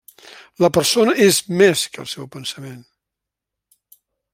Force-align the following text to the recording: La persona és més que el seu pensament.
La 0.63 0.71
persona 0.77 1.13
és 1.27 1.37
més 1.61 1.85
que 1.93 2.03
el 2.07 2.11
seu 2.15 2.29
pensament. 2.39 2.85